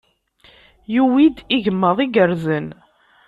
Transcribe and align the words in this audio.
Yuwi-d 0.93 1.37
igmaḍ 1.57 1.97
igerrzen. 2.05 2.67